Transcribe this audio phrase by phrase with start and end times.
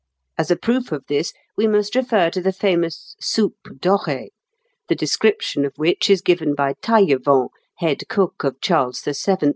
[0.35, 4.29] As a proof of this we must refer to the famous soupe dorée,
[4.89, 9.49] the description of which is given by Taillevent, head cook of Charles VII.